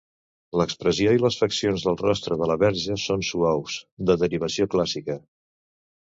L'expressió 0.59 1.11
i 1.17 1.19
les 1.23 1.35
faccions 1.41 1.83
del 1.89 1.99
rostre 1.99 2.37
de 2.41 2.47
la 2.51 2.55
Verge 2.63 2.97
són 3.01 3.25
suaus, 3.27 3.75
de 4.11 4.15
derivació 4.23 4.67
clàssica. 4.77 5.19